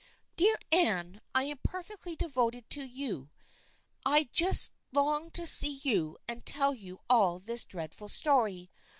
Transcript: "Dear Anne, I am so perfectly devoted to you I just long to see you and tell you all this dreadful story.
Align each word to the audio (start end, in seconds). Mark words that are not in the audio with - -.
"Dear 0.35 0.57
Anne, 0.71 1.21
I 1.35 1.43
am 1.43 1.57
so 1.57 1.69
perfectly 1.69 2.15
devoted 2.15 2.71
to 2.71 2.83
you 2.83 3.29
I 4.03 4.29
just 4.33 4.71
long 4.91 5.29
to 5.29 5.45
see 5.45 5.79
you 5.83 6.17
and 6.27 6.43
tell 6.43 6.73
you 6.73 7.01
all 7.07 7.37
this 7.37 7.63
dreadful 7.63 8.09
story. 8.09 8.71